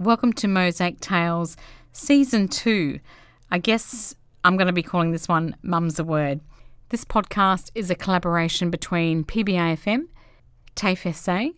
Welcome 0.00 0.32
to 0.32 0.48
Mosaic 0.48 0.98
Tales 1.00 1.58
Season 1.92 2.48
2. 2.48 3.00
I 3.50 3.58
guess 3.58 4.14
I'm 4.42 4.56
going 4.56 4.66
to 4.66 4.72
be 4.72 4.82
calling 4.82 5.12
this 5.12 5.28
one 5.28 5.54
Mum's 5.60 5.98
a 5.98 6.04
Word. 6.04 6.40
This 6.88 7.04
podcast 7.04 7.70
is 7.74 7.90
a 7.90 7.94
collaboration 7.94 8.70
between 8.70 9.24
PBAFM, 9.24 10.04
TAFE 10.74 11.14
SA, 11.14 11.48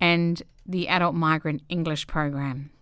and 0.00 0.42
the 0.66 0.88
Adult 0.88 1.14
Migrant 1.14 1.62
English 1.68 2.08
Program. 2.08 2.72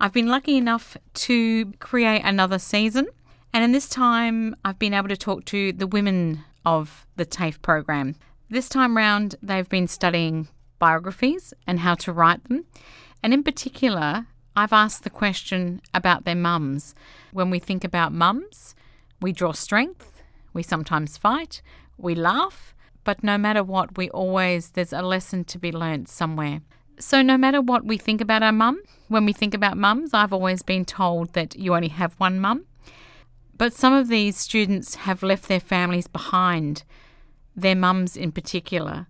I've 0.00 0.12
been 0.12 0.26
lucky 0.26 0.56
enough 0.56 0.96
to 1.14 1.66
create 1.78 2.22
another 2.24 2.58
season, 2.58 3.06
and 3.52 3.62
in 3.62 3.70
this 3.70 3.88
time, 3.88 4.56
I've 4.64 4.80
been 4.80 4.92
able 4.92 5.08
to 5.08 5.16
talk 5.16 5.44
to 5.44 5.72
the 5.72 5.86
women 5.86 6.42
of 6.64 7.06
the 7.14 7.26
TAFE 7.26 7.62
program. 7.62 8.16
This 8.50 8.68
time 8.68 8.96
round, 8.96 9.36
they've 9.40 9.68
been 9.68 9.86
studying 9.86 10.48
biographies 10.80 11.54
and 11.64 11.78
how 11.78 11.94
to 11.94 12.12
write 12.12 12.42
them. 12.48 12.64
And 13.22 13.34
in 13.34 13.42
particular, 13.42 14.26
I've 14.54 14.72
asked 14.72 15.04
the 15.04 15.10
question 15.10 15.80
about 15.92 16.24
their 16.24 16.34
mums. 16.34 16.94
When 17.32 17.50
we 17.50 17.58
think 17.58 17.84
about 17.84 18.12
mums, 18.12 18.74
we 19.20 19.32
draw 19.32 19.52
strength, 19.52 20.22
we 20.52 20.62
sometimes 20.62 21.16
fight, 21.16 21.60
we 21.98 22.14
laugh, 22.14 22.74
but 23.04 23.22
no 23.22 23.38
matter 23.38 23.62
what, 23.62 23.96
we 23.96 24.10
always, 24.10 24.70
there's 24.70 24.92
a 24.92 25.02
lesson 25.02 25.44
to 25.44 25.58
be 25.58 25.70
learnt 25.70 26.08
somewhere. 26.08 26.60
So, 26.98 27.20
no 27.20 27.36
matter 27.36 27.60
what 27.60 27.84
we 27.84 27.98
think 27.98 28.20
about 28.20 28.42
our 28.42 28.52
mum, 28.52 28.80
when 29.08 29.26
we 29.26 29.32
think 29.32 29.52
about 29.52 29.76
mums, 29.76 30.14
I've 30.14 30.32
always 30.32 30.62
been 30.62 30.84
told 30.84 31.34
that 31.34 31.54
you 31.56 31.74
only 31.74 31.88
have 31.88 32.14
one 32.14 32.40
mum. 32.40 32.64
But 33.56 33.72
some 33.72 33.92
of 33.92 34.08
these 34.08 34.36
students 34.36 34.96
have 34.96 35.22
left 35.22 35.48
their 35.48 35.60
families 35.60 36.08
behind, 36.08 36.84
their 37.54 37.76
mums 37.76 38.16
in 38.16 38.32
particular. 38.32 39.06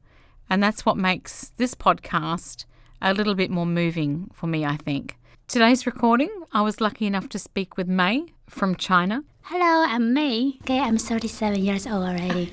And 0.51 0.63
that's 0.63 0.85
what 0.85 0.97
makes 0.97 1.53
this 1.57 1.75
podcast 1.75 2.65
a 3.01 3.15
little 3.15 3.35
bit 3.35 3.51
more 3.51 3.67
moving 3.67 4.31
for 4.35 4.47
me, 4.47 4.65
I 4.65 4.77
think. 4.77 5.17
Today's 5.49 5.87
recording, 5.87 6.31
I 6.53 6.63
was 6.63 6.81
lucky 6.81 7.07
enough 7.07 7.29
to 7.31 7.39
speak 7.39 7.77
with 7.77 7.89
May 7.89 8.27
from 8.49 8.75
China. 8.75 9.23
Hello, 9.43 9.85
I'm 9.87 10.13
May. 10.13 10.59
Okay, 10.63 10.81
I'm 10.81 10.99
37 10.99 11.63
years 11.63 11.87
old 11.87 12.05
already. 12.05 12.53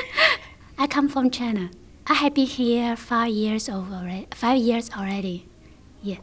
I 0.78 0.86
come 0.86 1.08
from 1.08 1.30
China. 1.30 1.70
I 2.06 2.14
have 2.14 2.34
been 2.34 2.46
here 2.46 2.96
five 2.96 3.30
years 3.30 3.68
already. 3.68 4.26
Five 4.34 4.58
years 4.58 4.90
already. 4.90 5.46
Yeah. 6.02 6.18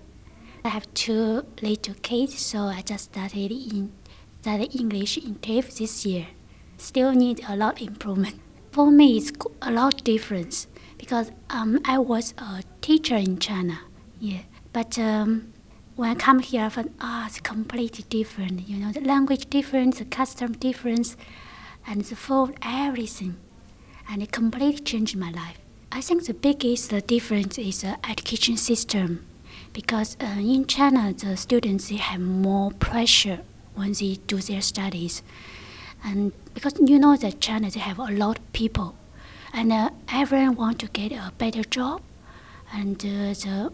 I 0.63 0.69
have 0.69 0.91
two 0.93 1.45
little 1.61 1.93
kids, 2.01 2.39
so 2.39 2.63
I 2.63 2.81
just 2.81 3.05
started 3.05 3.51
in 3.51 3.93
study 4.41 4.65
English 4.77 5.17
in 5.17 5.35
TAFE 5.35 5.77
this 5.77 6.05
year. 6.05 6.27
Still 6.77 7.13
need 7.13 7.41
a 7.47 7.55
lot 7.55 7.81
improvement. 7.81 8.39
For 8.71 8.91
me, 8.91 9.17
it's 9.17 9.31
a 9.61 9.71
lot 9.71 10.03
difference 10.03 10.67
because 11.05 11.31
um, 11.51 11.79
I 11.85 11.99
was 11.99 12.33
a 12.39 12.63
teacher 12.81 13.15
in 13.15 13.37
China. 13.37 13.77
Yeah, 14.19 14.39
but 14.73 14.97
um, 14.97 15.53
when 15.95 16.09
I 16.09 16.15
come 16.15 16.39
here, 16.39 16.63
I 16.63 16.69
find 16.69 16.95
ah, 16.99 17.21
oh, 17.21 17.27
it's 17.27 17.39
completely 17.39 18.05
different. 18.09 18.67
You 18.67 18.77
know, 18.77 18.91
the 18.91 19.01
language 19.01 19.47
different, 19.51 19.97
the 19.97 20.05
custom 20.05 20.53
difference, 20.53 21.15
and 21.85 22.01
the 22.01 22.15
food, 22.15 22.57
everything, 22.63 23.35
and 24.09 24.23
it 24.23 24.31
completely 24.31 24.79
changed 24.79 25.15
my 25.15 25.29
life. 25.29 25.59
I 25.91 26.01
think 26.01 26.25
the 26.25 26.33
biggest 26.33 26.89
difference 27.05 27.59
is 27.59 27.81
the 27.81 27.97
education 28.09 28.57
system, 28.57 29.27
because 29.73 30.17
uh, 30.19 30.39
in 30.39 30.65
China, 30.65 31.13
the 31.13 31.37
students 31.37 31.89
they 31.89 31.97
have 31.97 32.19
more 32.19 32.71
pressure 32.71 33.41
when 33.75 33.93
they 33.93 34.17
do 34.25 34.37
their 34.37 34.61
studies, 34.61 35.21
and 36.03 36.33
because 36.55 36.73
you 36.83 36.97
know 36.97 37.15
that 37.15 37.39
China 37.39 37.69
they 37.69 37.79
have 37.79 37.99
a 37.99 38.11
lot 38.11 38.39
of 38.39 38.53
people 38.53 38.95
and 39.55 39.71
uh, 39.71 39.89
everyone 40.09 40.55
want 40.55 40.79
to 40.79 40.87
get 40.87 41.13
a 41.13 41.31
better 41.37 41.63
job. 41.63 42.01
And 42.73 42.97
uh, 43.05 43.33
the 43.33 43.71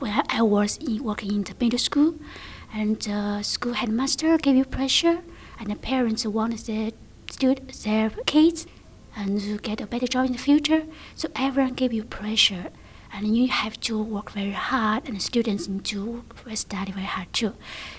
when 0.00 0.22
I 0.28 0.42
was 0.42 0.78
in, 0.78 1.04
working 1.04 1.30
in 1.30 1.42
the 1.44 1.54
middle 1.60 1.78
school, 1.78 2.16
and 2.74 3.00
the 3.00 3.42
school 3.42 3.74
headmaster 3.74 4.36
gave 4.36 4.56
you 4.56 4.64
pressure, 4.64 5.20
and 5.60 5.70
the 5.70 5.76
parents 5.76 6.26
want 6.26 6.66
their 6.66 6.90
students, 7.30 7.84
their 7.84 8.10
kids, 8.26 8.66
and 9.14 9.40
to 9.40 9.58
get 9.58 9.80
a 9.80 9.86
better 9.86 10.08
job 10.08 10.26
in 10.26 10.32
the 10.32 10.38
future. 10.38 10.82
So 11.14 11.28
everyone 11.36 11.74
gave 11.74 11.92
you 11.92 12.02
pressure, 12.02 12.70
and 13.12 13.36
you 13.36 13.46
have 13.46 13.78
to 13.82 14.02
work 14.02 14.32
very 14.32 14.58
hard, 14.72 15.06
and 15.06 15.14
the 15.16 15.20
students 15.20 15.68
need 15.68 15.84
to 15.84 16.24
study 16.54 16.90
very 16.90 17.06
hard 17.06 17.32
too. 17.32 17.52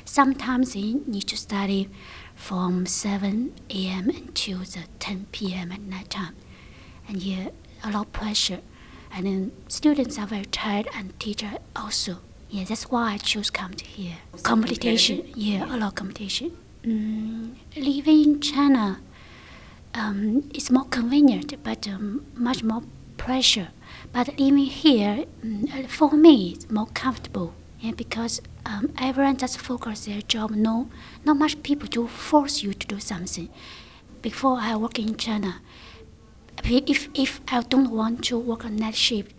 Sometimes 0.03 0.73
they 0.73 0.95
need 1.07 1.27
to 1.27 1.37
study 1.37 1.89
from 2.35 2.85
7 2.85 3.53
a.m. 3.69 4.09
until 4.09 4.57
the 4.57 4.83
10 4.99 5.27
p.m. 5.31 5.71
at 5.71 5.79
night 5.79 6.09
time 6.09 6.35
and 7.07 7.21
yeah, 7.21 7.49
a 7.83 7.91
lot 7.91 8.07
of 8.07 8.13
pressure. 8.13 8.59
And 9.15 9.25
then 9.27 9.51
students 9.67 10.17
are 10.17 10.25
very 10.25 10.45
tired 10.45 10.87
and 10.95 11.17
teacher 11.19 11.51
also. 11.75 12.17
Yeah, 12.49 12.65
that's 12.65 12.89
why 12.89 13.13
I 13.13 13.17
choose 13.17 13.49
come 13.49 13.73
to 13.73 13.85
here. 13.85 14.17
competition, 14.43 15.23
yeah, 15.35 15.65
a 15.65 15.77
lot 15.77 15.89
of 15.89 15.95
competition. 15.95 16.55
Mm, 16.83 17.55
living 17.75 18.23
in 18.23 18.41
China, 18.41 18.99
um, 19.95 20.49
it's 20.53 20.69
more 20.69 20.85
convenient, 20.85 21.55
but 21.63 21.87
um, 21.87 22.25
much 22.35 22.63
more 22.63 22.83
pressure. 23.17 23.69
But 24.11 24.27
living 24.39 24.57
here, 24.65 25.25
um, 25.43 25.67
for 25.87 26.11
me, 26.11 26.51
it's 26.51 26.69
more 26.69 26.87
comfortable. 26.93 27.53
Yeah, 27.79 27.91
because 27.91 28.41
um, 28.65 28.93
everyone 28.97 29.37
just 29.37 29.59
focus 29.59 30.05
their 30.05 30.21
job. 30.21 30.51
No, 30.51 30.89
not 31.25 31.37
much 31.37 31.61
people 31.63 31.87
to 31.89 32.07
force 32.07 32.63
you 32.63 32.73
to 32.73 32.87
do 32.87 32.99
something. 32.99 33.49
Before 34.21 34.57
I 34.59 34.75
work 34.75 34.99
in 34.99 35.17
China, 35.17 35.61
if, 36.65 37.09
if 37.13 37.41
I 37.47 37.61
don't 37.61 37.91
want 37.91 38.23
to 38.25 38.39
work 38.39 38.65
on 38.65 38.77
night 38.77 38.95
shift, 38.95 39.35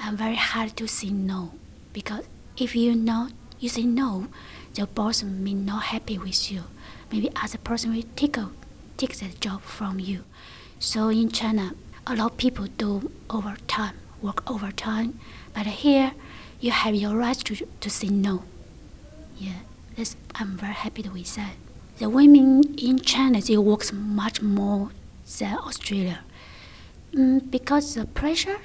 I'm 0.00 0.16
very 0.16 0.34
hard 0.34 0.76
to 0.76 0.88
say 0.88 1.10
no 1.10 1.52
because 1.92 2.24
if 2.56 2.74
you 2.74 2.94
know 2.94 3.28
you 3.60 3.68
say 3.68 3.84
no, 3.84 4.26
the 4.74 4.86
boss 4.86 5.22
may 5.22 5.54
not 5.54 5.84
happy 5.84 6.18
with 6.18 6.50
you. 6.50 6.64
Maybe 7.10 7.30
other 7.42 7.58
person 7.58 7.94
will 7.94 8.02
take 8.16 8.36
a, 8.36 8.50
take 8.96 9.16
that 9.18 9.40
job 9.40 9.62
from 9.62 10.00
you. 10.00 10.24
So 10.78 11.08
in 11.08 11.30
China, 11.30 11.74
a 12.06 12.14
lot 12.14 12.32
of 12.32 12.36
people 12.36 12.66
do 12.66 13.10
overtime, 13.30 13.94
work 14.20 14.48
overtime, 14.50 15.18
but 15.54 15.66
here 15.66 16.12
you 16.60 16.72
have 16.72 16.94
your 16.94 17.14
right 17.16 17.36
to, 17.36 17.66
to 17.80 17.90
say 17.90 18.08
no. 18.08 18.42
Yeah, 19.38 19.60
that's, 19.96 20.16
I'm 20.34 20.56
very 20.56 20.74
happy 20.74 21.08
with 21.08 21.34
that. 21.36 21.54
The 21.98 22.08
women 22.08 22.74
in 22.76 22.98
China 22.98 23.40
they 23.40 23.56
work 23.56 23.92
much 23.92 24.42
more 24.42 24.90
than 25.38 25.56
Australia. 25.58 26.20
Mm, 27.14 27.48
because 27.48 27.94
the 27.94 28.06
pressure 28.06 28.58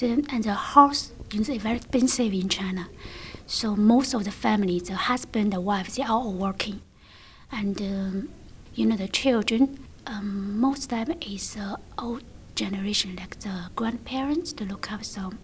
and 0.00 0.42
the 0.44 0.54
house 0.54 1.12
is 1.34 1.48
very 1.48 1.76
expensive 1.76 2.32
in 2.32 2.48
China. 2.48 2.88
So 3.46 3.76
most 3.76 4.14
of 4.14 4.24
the 4.24 4.30
families, 4.30 4.84
the 4.84 4.94
husband, 4.94 5.52
the 5.52 5.60
wife, 5.60 5.94
they 5.94 6.02
are 6.02 6.10
all 6.10 6.32
working. 6.32 6.80
And, 7.52 7.78
um, 7.82 8.28
you 8.74 8.86
know, 8.86 8.96
the 8.96 9.08
children, 9.08 9.86
um, 10.06 10.58
most 10.58 10.84
of 10.84 11.06
them 11.06 11.18
is 11.20 11.58
uh, 11.58 11.76
old 11.98 12.22
generation, 12.54 13.16
like 13.16 13.38
the 13.40 13.70
grandparents 13.76 14.52
to 14.54 14.64
look 14.64 14.90
after 14.90 15.20
them. 15.20 15.38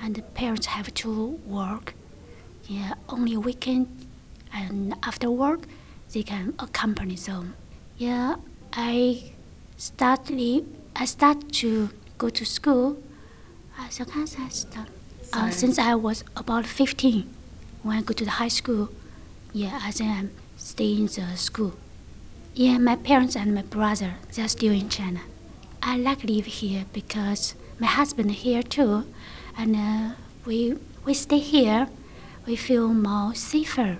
And 0.00 0.14
the 0.14 0.22
parents 0.22 0.66
have 0.66 0.94
to 0.94 1.40
work. 1.44 1.94
Yeah, 2.68 2.94
only 3.08 3.36
weekend 3.36 4.06
and 4.52 4.94
after 5.02 5.28
work, 5.30 5.66
they 6.12 6.22
can 6.22 6.54
accompany 6.60 7.16
them. 7.16 7.54
Yeah, 7.96 8.36
I 8.72 9.32
started 9.76 10.64
I 10.98 11.04
start 11.04 11.52
to 11.60 11.90
go 12.16 12.30
to 12.30 12.46
school 12.46 12.96
as 13.78 14.00
a 14.00 14.06
start. 14.50 14.88
Uh, 15.30 15.50
since 15.50 15.78
I 15.78 15.94
was 15.94 16.24
about 16.34 16.64
15 16.64 17.28
when 17.82 17.98
I 17.98 18.00
go 18.00 18.14
to 18.14 18.24
the 18.24 18.30
high 18.30 18.48
school. 18.48 18.88
Yeah, 19.52 19.78
as 19.84 20.00
I'm 20.00 20.30
staying 20.56 21.00
in 21.00 21.06
the 21.06 21.36
school. 21.36 21.74
Yeah, 22.54 22.78
my 22.78 22.96
parents 22.96 23.36
and 23.36 23.54
my 23.54 23.60
brother, 23.60 24.14
they're 24.32 24.48
still 24.48 24.72
in 24.72 24.88
China. 24.88 25.20
I 25.82 25.98
like 25.98 26.24
live 26.24 26.46
here 26.46 26.86
because 26.94 27.54
my 27.78 27.88
husband 27.88 28.30
here 28.32 28.62
too, 28.62 29.04
and 29.58 29.76
uh, 29.76 30.14
we 30.46 30.78
we 31.04 31.12
stay 31.12 31.40
here. 31.40 31.88
We 32.46 32.56
feel 32.56 32.88
more 32.88 33.34
safer 33.34 33.98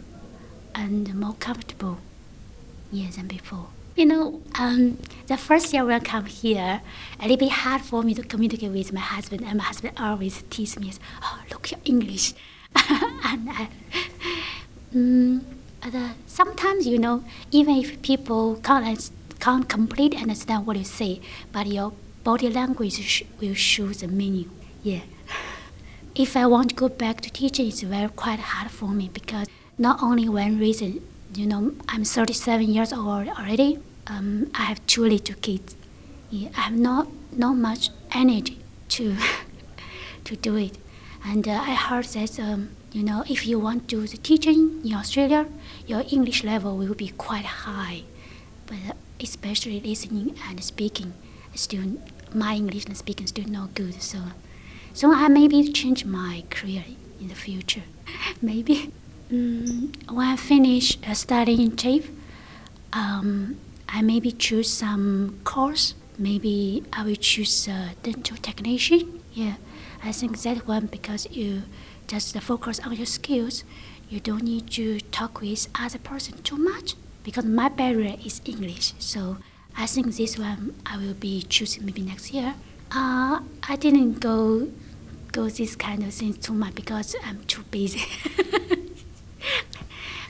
and 0.74 1.14
more 1.14 1.34
comfortable, 1.34 1.98
yeah, 2.90 3.10
than 3.10 3.26
before. 3.26 3.75
You 3.96 4.04
know, 4.04 4.42
um, 4.58 4.98
the 5.26 5.38
first 5.38 5.72
year 5.72 5.82
when 5.82 5.94
I 5.94 6.04
come 6.04 6.26
here, 6.26 6.82
a 7.18 7.22
little 7.22 7.38
bit 7.38 7.50
hard 7.50 7.80
for 7.80 8.02
me 8.02 8.12
to 8.12 8.22
communicate 8.22 8.70
with 8.70 8.92
my 8.92 9.00
husband, 9.00 9.42
and 9.42 9.56
my 9.56 9.64
husband 9.64 9.94
always 9.98 10.42
tease 10.50 10.78
me, 10.78 10.92
"Oh, 11.22 11.40
look 11.50 11.70
your 11.70 11.80
English," 11.86 12.34
and 12.76 13.48
I, 13.48 13.68
um, 14.94 15.46
uh, 15.82 16.10
sometimes 16.26 16.86
you 16.86 16.98
know, 16.98 17.24
even 17.50 17.76
if 17.78 18.02
people 18.02 18.56
can't 18.56 19.10
can't 19.40 19.66
completely 19.66 20.20
understand 20.20 20.66
what 20.66 20.76
you 20.76 20.84
say, 20.84 21.22
but 21.50 21.66
your 21.66 21.94
body 22.22 22.50
language 22.50 23.00
sh- 23.00 23.22
will 23.40 23.54
show 23.54 23.86
the 23.86 24.08
meaning. 24.08 24.50
Yeah. 24.82 25.04
If 26.14 26.36
I 26.36 26.46
want 26.46 26.68
to 26.70 26.74
go 26.74 26.90
back 26.90 27.22
to 27.22 27.30
teaching, 27.32 27.68
it's 27.68 27.80
very 27.80 28.10
quite 28.10 28.40
hard 28.40 28.70
for 28.70 28.88
me 28.88 29.08
because 29.08 29.46
not 29.78 30.02
only 30.02 30.28
one 30.28 30.58
reason 30.58 31.00
you 31.34 31.46
know, 31.46 31.74
I'm 31.88 32.04
37 32.04 32.68
years 32.68 32.92
old 32.92 33.28
already. 33.28 33.78
Um, 34.06 34.50
I 34.54 34.62
have 34.64 34.84
two 34.86 35.04
little 35.04 35.36
kids. 35.36 35.76
Yeah, 36.30 36.48
I 36.56 36.60
have 36.62 36.76
not 36.76 37.08
not 37.32 37.56
much 37.56 37.90
energy 38.12 38.58
to 38.90 39.16
to 40.24 40.36
do 40.36 40.56
it. 40.56 40.78
And 41.24 41.46
uh, 41.48 41.52
I 41.52 41.74
heard 41.74 42.04
that 42.04 42.38
um, 42.38 42.70
You 42.96 43.02
know, 43.02 43.24
if 43.28 43.46
you 43.46 43.58
want 43.58 43.88
to 43.88 43.96
do 44.00 44.06
the 44.06 44.16
teaching 44.16 44.80
in 44.82 44.94
Australia, 44.94 45.44
your 45.86 46.02
English 46.10 46.42
level 46.44 46.78
will 46.78 46.94
be 46.94 47.08
quite 47.08 47.44
high. 47.44 48.04
But 48.64 48.96
especially 49.20 49.80
listening 49.80 50.34
and 50.48 50.64
speaking, 50.64 51.12
still 51.54 51.98
my 52.32 52.54
English 52.54 52.86
and 52.86 52.96
speaking 52.96 53.26
still 53.26 53.48
not 53.48 53.74
good. 53.74 54.00
So, 54.00 54.18
so 54.94 55.12
I 55.12 55.28
maybe 55.28 55.62
change 55.72 56.06
my 56.06 56.44
career 56.48 56.84
in 57.20 57.28
the 57.28 57.34
future. 57.34 57.82
maybe 58.40 58.90
mm, 59.30 60.10
when 60.10 60.28
I 60.28 60.36
finish 60.36 60.96
uh, 61.06 61.12
studying 61.12 61.60
in 61.60 61.72
TAFE, 61.76 62.08
um, 62.94 63.58
I 63.88 64.02
maybe 64.02 64.32
choose 64.32 64.70
some 64.70 65.38
course. 65.44 65.94
Maybe 66.18 66.82
I 66.92 67.04
will 67.04 67.16
choose 67.16 67.68
a 67.68 67.90
dental 68.02 68.36
technician. 68.36 69.20
Yeah, 69.32 69.54
I 70.02 70.12
think 70.12 70.40
that 70.42 70.66
one 70.66 70.86
because 70.86 71.28
you 71.30 71.62
just 72.06 72.38
focus 72.40 72.80
on 72.80 72.92
your 72.94 73.06
skills. 73.06 73.64
You 74.08 74.20
don't 74.20 74.44
need 74.44 74.70
to 74.72 75.00
talk 75.00 75.40
with 75.40 75.68
other 75.78 75.98
person 75.98 76.42
too 76.42 76.56
much 76.56 76.94
because 77.24 77.44
my 77.44 77.68
barrier 77.68 78.16
is 78.24 78.40
English. 78.44 78.94
So 78.98 79.38
I 79.76 79.86
think 79.86 80.14
this 80.16 80.38
one 80.38 80.74
I 80.86 80.96
will 80.96 81.14
be 81.14 81.42
choosing 81.42 81.84
maybe 81.84 82.02
next 82.02 82.32
year. 82.32 82.54
Uh, 82.90 83.40
I 83.68 83.76
didn't 83.76 84.20
go 84.20 84.68
go 85.32 85.48
this 85.48 85.76
kind 85.76 86.02
of 86.02 86.14
things 86.14 86.38
too 86.38 86.54
much 86.54 86.74
because 86.74 87.14
I'm 87.24 87.44
too 87.44 87.62
busy. 87.70 88.04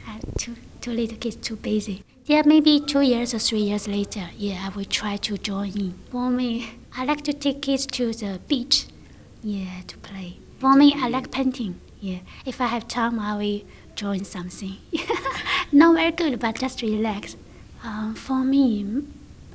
I'm 0.08 0.20
too 0.38 0.56
too 0.80 0.92
little 0.92 1.18
kids 1.18 1.36
too 1.36 1.56
busy. 1.56 2.02
Yeah, 2.28 2.42
maybe 2.44 2.80
two 2.80 3.02
years 3.02 3.34
or 3.34 3.38
three 3.38 3.60
years 3.60 3.86
later, 3.86 4.30
yeah, 4.36 4.66
I 4.66 4.76
will 4.76 4.84
try 4.84 5.16
to 5.16 5.38
join 5.38 5.78
in. 5.78 5.94
For 6.10 6.28
me, 6.28 6.70
I 6.96 7.04
like 7.04 7.22
to 7.22 7.32
take 7.32 7.62
kids 7.62 7.86
to 7.86 8.12
the 8.12 8.40
beach, 8.48 8.86
yeah, 9.44 9.82
to 9.86 9.96
play. 9.98 10.38
For 10.58 10.74
me, 10.74 10.92
I 10.96 11.06
like 11.08 11.30
painting. 11.30 11.80
Yeah, 12.00 12.18
if 12.44 12.60
I 12.60 12.66
have 12.66 12.88
time, 12.88 13.20
I 13.20 13.36
will 13.36 13.60
join 13.94 14.24
something. 14.24 14.76
Not 15.72 15.94
very 15.94 16.10
good, 16.10 16.40
but 16.40 16.58
just 16.58 16.82
relax. 16.82 17.36
Um, 17.84 18.16
for 18.16 18.42
me, 18.42 19.04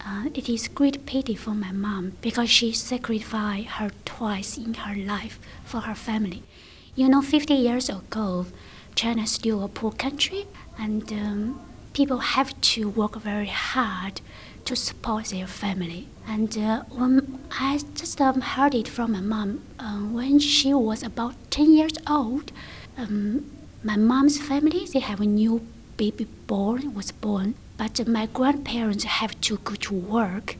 uh, 0.05 0.29
it 0.33 0.47
is 0.47 0.69
great 0.69 1.05
pity 1.05 1.35
for 1.35 1.51
my 1.51 1.73
mom 1.73 2.13
because 2.21 2.49
she 2.49 2.71
sacrificed 2.71 3.67
her 3.67 3.91
twice 4.05 4.57
in 4.57 4.75
her 4.75 4.95
life 4.95 5.39
for 5.65 5.81
her 5.81 5.95
family. 5.95 6.43
You 6.95 7.09
know, 7.09 7.21
50 7.21 7.53
years 7.53 7.89
ago, 7.89 8.45
China 8.95 9.23
is 9.23 9.31
still 9.31 9.61
a 9.61 9.67
poor 9.67 9.91
country, 9.91 10.45
and 10.79 11.11
um, 11.11 11.59
people 12.01 12.33
have 12.37 12.59
to 12.61 12.89
work 12.89 13.15
very 13.21 13.53
hard 13.73 14.21
to 14.65 14.75
support 14.75 15.25
their 15.25 15.45
family. 15.45 16.07
And 16.27 16.51
uh, 16.57 16.81
when 16.89 17.39
I 17.59 17.79
just 17.93 18.19
um, 18.19 18.41
heard 18.41 18.73
it 18.73 18.87
from 18.87 19.11
my 19.11 19.21
mom, 19.21 19.61
uh, 19.77 19.99
when 20.17 20.39
she 20.39 20.73
was 20.73 21.03
about 21.03 21.35
10 21.51 21.73
years 21.77 21.93
old, 22.09 22.51
um, 22.97 23.45
my 23.83 23.97
mom's 23.97 24.39
family, 24.39 24.87
they 24.91 24.97
have 24.97 25.21
a 25.21 25.27
new 25.27 25.61
baby 25.95 26.25
born, 26.47 26.95
was 26.95 27.11
born, 27.11 27.53
but 27.77 28.07
my 28.07 28.25
grandparents 28.25 29.03
have 29.03 29.39
to 29.41 29.57
go 29.57 29.75
to 29.75 29.93
work. 29.93 30.55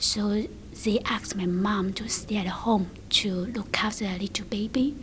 So 0.00 0.42
they 0.84 0.98
asked 1.04 1.36
my 1.36 1.46
mom 1.46 1.92
to 1.98 2.08
stay 2.08 2.38
at 2.38 2.48
home 2.48 2.90
to 3.10 3.32
look 3.56 3.78
after 3.84 4.06
the 4.08 4.18
little 4.18 4.46
baby. 4.46 4.96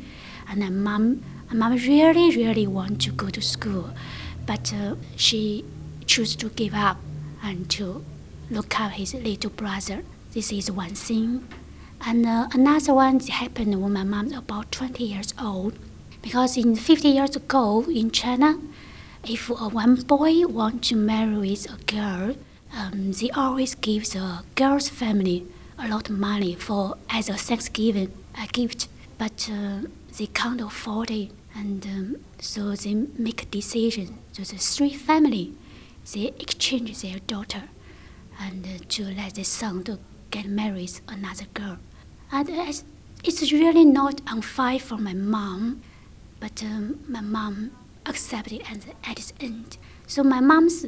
And 0.49 0.59
my 0.59 0.69
mom, 0.69 1.23
my 1.49 1.55
mom 1.55 1.77
really, 1.77 2.35
really 2.35 2.67
want 2.67 2.99
to 3.03 3.11
go 3.11 3.29
to 3.29 3.41
school, 3.41 3.91
but 4.45 4.73
uh, 4.73 4.95
she 5.15 5.63
chose 6.07 6.35
to 6.37 6.49
give 6.49 6.73
up 6.73 6.97
and 7.43 7.69
to 7.71 8.03
look 8.49 8.79
after 8.79 8.95
his 8.95 9.13
little 9.13 9.51
brother. 9.51 10.03
This 10.33 10.51
is 10.51 10.71
one 10.71 10.95
thing. 10.95 11.47
And 12.05 12.25
uh, 12.25 12.47
another 12.53 12.93
one 12.93 13.19
happened 13.19 13.81
when 13.81 13.93
my 13.93 14.03
mom 14.03 14.33
about 14.33 14.71
20 14.71 15.03
years 15.03 15.33
old. 15.41 15.77
Because 16.21 16.57
in 16.57 16.75
50 16.75 17.09
years 17.09 17.35
ago 17.35 17.83
in 17.89 18.11
China, 18.11 18.59
if 19.23 19.49
a 19.49 19.53
one 19.53 19.95
boy 19.95 20.45
want 20.45 20.83
to 20.85 20.95
marry 20.95 21.37
with 21.37 21.71
a 21.71 21.77
girl, 21.85 22.35
um, 22.75 23.11
they 23.11 23.29
always 23.31 23.75
give 23.75 24.09
the 24.11 24.43
girl's 24.55 24.89
family 24.89 25.45
a 25.79 25.87
lot 25.87 26.09
of 26.09 26.17
money 26.17 26.55
for 26.55 26.97
as 27.09 27.29
a 27.29 27.33
Thanksgiving 27.33 28.11
a 28.41 28.47
gift, 28.47 28.87
but 29.17 29.49
uh, 29.51 29.81
they 30.17 30.27
can't 30.27 30.61
afford 30.61 31.11
it, 31.11 31.31
and 31.55 31.85
um, 31.85 32.15
so 32.39 32.75
they 32.75 32.93
make 33.17 33.43
a 33.43 33.45
decision. 33.45 34.17
So 34.31 34.43
the 34.43 34.57
three 34.57 34.93
family, 34.93 35.53
they 36.13 36.27
exchange 36.39 37.01
their 37.01 37.19
daughter, 37.19 37.63
and 38.39 38.65
uh, 38.65 38.83
to 38.89 39.03
let 39.05 39.35
the 39.35 39.43
son 39.43 39.83
to 39.85 39.99
get 40.31 40.45
married 40.45 40.91
another 41.07 41.45
girl, 41.53 41.77
and 42.31 42.49
it's 43.23 43.51
really 43.51 43.85
not 43.85 44.21
unfair 44.27 44.79
for 44.79 44.97
my 44.97 45.13
mom 45.13 45.81
but 46.39 46.63
um, 46.63 46.99
my 47.07 47.21
mom 47.21 47.71
accepted 48.05 48.61
the, 48.61 49.09
at 49.09 49.19
its 49.19 49.33
end. 49.39 49.77
So 50.05 50.23
my 50.23 50.39
mom's 50.39 50.85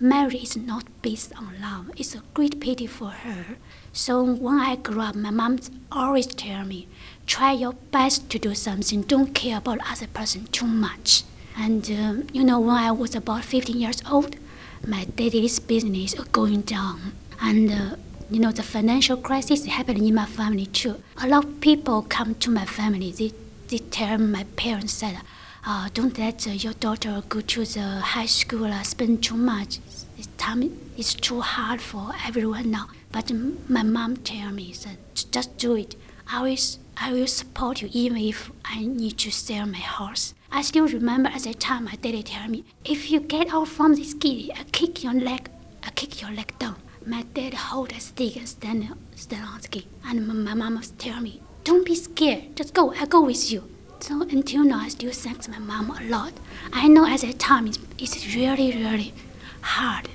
marriage 0.00 0.42
is 0.42 0.56
not 0.56 0.84
based 1.02 1.32
on 1.36 1.60
love. 1.60 1.90
It's 1.96 2.14
a 2.14 2.22
great 2.34 2.60
pity 2.60 2.86
for 2.86 3.10
her. 3.10 3.56
So 3.92 4.22
when 4.24 4.58
I 4.58 4.76
grew 4.76 5.00
up, 5.00 5.14
my 5.14 5.30
mom 5.30 5.58
always 5.92 6.26
tell 6.26 6.64
me, 6.64 6.88
try 7.26 7.52
your 7.52 7.74
best 7.92 8.28
to 8.30 8.38
do 8.38 8.54
something. 8.54 9.02
Don't 9.02 9.34
care 9.34 9.58
about 9.58 9.78
other 9.88 10.08
person 10.08 10.46
too 10.46 10.66
much. 10.66 11.22
And 11.56 11.84
uh, 11.90 12.22
you 12.32 12.44
know, 12.44 12.58
when 12.58 12.76
I 12.76 12.90
was 12.90 13.14
about 13.14 13.44
15 13.44 13.78
years 13.78 14.02
old, 14.10 14.36
my 14.86 15.04
daddy's 15.04 15.58
business 15.58 16.14
going 16.32 16.62
down, 16.62 17.12
and 17.40 17.70
uh, 17.70 17.96
you 18.30 18.40
know 18.40 18.52
the 18.52 18.62
financial 18.62 19.16
crisis 19.16 19.64
happened 19.66 19.98
in 19.98 20.14
my 20.14 20.26
family 20.26 20.66
too. 20.66 20.96
A 21.22 21.26
lot 21.28 21.44
of 21.44 21.60
people 21.60 22.02
come 22.02 22.34
to 22.36 22.50
my 22.50 22.64
family. 22.64 23.12
They 23.12 23.32
they 23.68 23.78
tell 23.78 24.18
my 24.18 24.44
parents 24.56 24.94
said, 24.94 25.18
uh, 25.66 25.88
don't 25.92 26.18
let 26.18 26.46
uh, 26.46 26.50
your 26.50 26.72
daughter 26.74 27.22
go 27.28 27.40
to 27.40 27.64
the 27.64 28.00
high 28.00 28.26
school, 28.26 28.64
uh, 28.66 28.82
spend 28.82 29.22
too 29.22 29.36
much. 29.36 29.78
It's 30.16 30.28
time 30.38 30.62
it's 30.96 31.14
too 31.14 31.40
hard 31.40 31.80
for 31.80 32.10
everyone 32.26 32.70
now. 32.70 32.88
But 33.12 33.30
my 33.68 33.82
mom 33.82 34.16
tell 34.16 34.50
me 34.50 34.72
said, 34.72 34.98
just 35.14 35.56
do 35.58 35.76
it. 35.76 35.94
I 36.30 36.42
will, 36.42 36.56
I 37.00 37.12
will 37.12 37.26
support 37.26 37.80
you 37.82 37.88
even 37.92 38.18
if 38.18 38.50
I 38.64 38.84
need 38.84 39.18
to 39.18 39.30
sell 39.30 39.66
my 39.66 39.78
horse. 39.78 40.34
I 40.50 40.62
still 40.62 40.88
remember 40.88 41.28
at 41.30 41.44
that 41.44 41.60
time 41.60 41.84
my 41.84 41.94
daddy 41.94 42.22
tell 42.22 42.48
me, 42.48 42.64
if 42.84 43.10
you 43.10 43.20
get 43.20 43.52
out 43.52 43.68
from 43.68 43.94
this 43.94 44.14
kitty, 44.14 44.50
I 44.52 44.64
kick 44.64 45.04
your 45.04 45.14
leg, 45.14 45.48
I 45.84 45.90
kick 45.90 46.20
your 46.20 46.32
leg 46.32 46.52
down. 46.58 46.76
My 47.06 47.22
dad 47.34 47.54
hold 47.54 47.92
a 47.92 48.00
stick 48.00 48.36
and 48.36 48.48
stand, 48.48 48.94
stand 49.14 49.44
on 49.46 49.60
the 49.60 49.68
gate. 49.68 49.86
And 50.04 50.26
my 50.26 50.54
mom 50.54 50.80
tell 50.98 51.20
me, 51.20 51.40
don't 51.64 51.86
be 51.86 51.94
scared. 51.94 52.56
Just 52.56 52.74
go. 52.74 52.92
I'll 52.94 53.06
go 53.06 53.22
with 53.22 53.50
you. 53.52 53.64
So 54.00 54.22
until 54.22 54.64
now, 54.64 54.80
I 54.80 54.88
still 54.88 55.12
thank 55.12 55.48
my 55.48 55.58
mom 55.58 55.90
a 55.90 56.02
lot. 56.04 56.32
I 56.72 56.88
know 56.88 57.06
at 57.06 57.20
that 57.20 57.38
time 57.38 57.66
it's, 57.66 57.78
it's 57.98 58.34
really, 58.34 58.72
really 58.72 59.14
hard. 59.60 60.08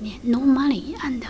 Yeah, 0.00 0.18
no 0.22 0.40
money, 0.40 0.94
and 1.02 1.24
uh, 1.24 1.28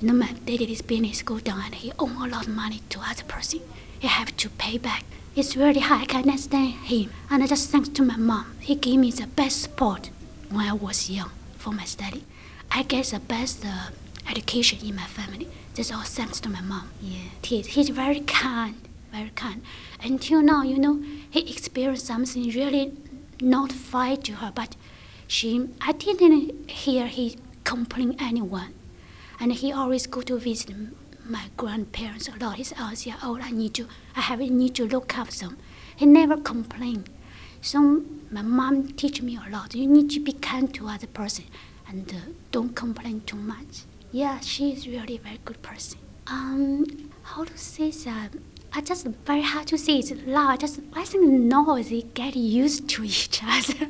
know 0.00 0.12
my 0.12 0.32
daily 0.44 0.66
business 0.66 1.22
go 1.22 1.38
down, 1.38 1.60
and 1.64 1.74
he 1.74 1.92
owe 1.98 2.24
a 2.24 2.28
lot 2.28 2.46
of 2.46 2.48
money 2.48 2.82
to 2.90 3.00
other 3.00 3.24
person. 3.24 3.60
He 3.98 4.08
have 4.08 4.36
to 4.36 4.48
pay 4.50 4.78
back. 4.78 5.04
It's 5.34 5.56
really 5.56 5.80
hard. 5.80 6.02
I 6.02 6.04
can 6.06 6.22
understand 6.22 6.74
him, 6.84 7.10
and 7.30 7.46
just 7.48 7.70
thanks 7.70 7.88
to 7.90 8.02
my 8.02 8.16
mom. 8.16 8.56
He 8.60 8.74
gave 8.74 8.98
me 8.98 9.10
the 9.10 9.26
best 9.26 9.62
support 9.62 10.10
when 10.50 10.66
I 10.66 10.72
was 10.72 11.10
young 11.10 11.30
for 11.56 11.72
my 11.72 11.84
study. 11.84 12.24
I 12.70 12.82
get 12.82 13.06
the 13.06 13.20
best 13.20 13.64
uh, 13.64 13.90
education 14.28 14.86
in 14.86 14.96
my 14.96 15.06
family. 15.06 15.48
That's 15.74 15.92
all 15.92 16.02
thanks 16.02 16.40
to 16.40 16.48
my 16.48 16.60
mom. 16.60 16.90
Yeah, 17.02 17.28
he's, 17.42 17.66
he's 17.66 17.90
very 17.90 18.20
kind 18.20 18.76
very 19.16 19.30
kind. 19.30 19.62
Until 20.02 20.42
now, 20.42 20.62
you 20.62 20.78
know, 20.78 21.02
he 21.30 21.40
experienced 21.50 22.06
something 22.06 22.50
really 22.50 22.92
not 23.40 23.72
fair 23.72 24.16
to 24.16 24.32
her, 24.34 24.52
but 24.54 24.76
she, 25.26 25.68
I 25.80 25.92
didn't 25.92 26.70
hear 26.70 27.06
he 27.06 27.38
complain 27.64 28.16
anyone. 28.20 28.74
And 29.38 29.52
he 29.52 29.72
always 29.72 30.06
go 30.06 30.22
to 30.22 30.38
visit 30.38 30.74
my 31.24 31.44
grandparents 31.56 32.28
a 32.28 32.42
lot. 32.42 32.56
He 32.56 32.64
said, 32.64 32.78
oh, 32.80 32.92
yeah, 33.02 33.16
oh, 33.22 33.38
I 33.40 33.50
need 33.50 33.74
to, 33.74 33.88
I 34.14 34.20
have 34.22 34.40
need 34.40 34.74
to 34.76 34.86
look 34.86 35.16
after 35.16 35.46
them. 35.46 35.58
He 35.94 36.06
never 36.06 36.36
complained. 36.36 37.10
So 37.60 38.02
my 38.30 38.42
mom 38.42 38.88
teach 38.92 39.22
me 39.22 39.36
a 39.36 39.50
lot. 39.50 39.74
You 39.74 39.86
need 39.86 40.10
to 40.10 40.20
be 40.20 40.32
kind 40.32 40.72
to 40.74 40.88
other 40.88 41.06
person 41.06 41.46
and 41.88 42.10
uh, 42.12 42.16
don't 42.52 42.74
complain 42.74 43.22
too 43.22 43.36
much. 43.36 43.84
Yeah, 44.12 44.40
she 44.40 44.72
is 44.72 44.86
really 44.86 45.18
very 45.18 45.40
good 45.44 45.62
person. 45.62 45.98
Um, 46.26 47.10
how 47.22 47.44
to 47.44 47.56
say 47.58 47.90
that? 47.90 48.30
I 48.72 48.80
just 48.80 49.06
very 49.26 49.42
hard 49.42 49.66
to 49.68 49.78
see. 49.78 49.98
It's 49.98 50.12
loud. 50.26 50.60
Just 50.60 50.80
I 50.92 51.04
think 51.04 51.24
no, 51.28 51.82
they 51.82 52.02
get 52.02 52.36
used 52.36 52.88
to 52.90 53.04
each 53.12 53.40
other. 53.42 53.88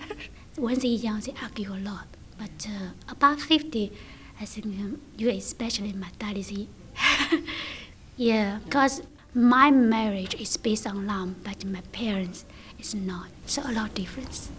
when 0.56 0.78
they're 0.78 0.90
young, 0.90 1.20
they 1.20 1.34
argue 1.42 1.72
a 1.72 1.76
lot. 1.76 2.06
But 2.38 2.66
uh, 2.68 2.90
about 3.08 3.40
fifty, 3.40 3.92
I 4.40 4.44
think 4.44 5.00
you 5.16 5.30
especially 5.30 5.92
my 5.92 6.08
dad 6.18 6.36
is. 6.36 6.52
yeah, 8.16 8.58
because 8.64 9.02
my 9.34 9.70
marriage 9.70 10.34
is 10.34 10.56
based 10.56 10.86
on 10.86 11.06
love, 11.06 11.42
but 11.42 11.64
my 11.64 11.80
parents 11.92 12.44
is 12.78 12.94
not. 12.94 13.28
So 13.46 13.62
a 13.62 13.72
lot 13.72 13.88
of 13.88 13.94
difference. 13.94 14.50